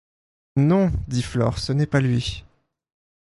Non, 0.55 0.91
dit 1.07 1.21
Flore, 1.21 1.59
ce 1.59 1.71
n'est 1.73 1.85
pas 1.85 1.99
lui. 2.01 2.43